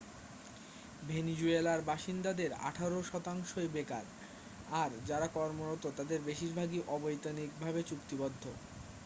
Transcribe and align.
ভেনিজুয়েলার 1.01 1.79
বাসিন্দাদের 1.83 2.51
আঠারো 2.61 2.99
শতাংশই 3.03 3.69
বেকার 3.73 4.05
আর 4.75 4.91
যারা 5.05 5.27
কর্মরত 5.35 5.83
তাদের 5.97 6.19
বেশিরভাগই 6.29 6.79
অবৈতনিক 6.87 7.49
ভাবে 7.59 7.81
চুক্তিবদ্ধ 7.89 8.43